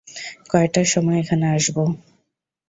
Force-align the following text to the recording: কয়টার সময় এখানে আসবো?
কয়টার 0.51 0.87
সময় 0.93 1.17
এখানে 1.19 1.45
আসবো? 1.57 1.83